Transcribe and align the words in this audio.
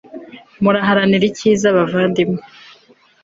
muraharanire 0.63 1.25
icyiza, 1.31 1.67
bavandimwe 1.77 2.41